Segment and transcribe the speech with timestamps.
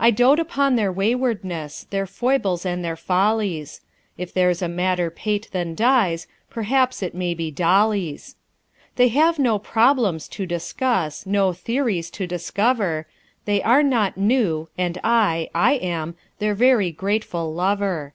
[0.00, 3.82] I dote upon their waywardness, Their foibles and their follies.
[4.18, 8.34] If there's a madder pate than Di's, Perhaps it may be Dolly's.
[8.96, 13.06] They have no "problems" to discuss, No "theories" to discover;
[13.44, 18.12] They are not "new"; and I I am Their very grateful lover.